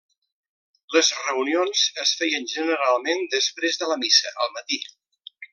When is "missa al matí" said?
4.07-4.85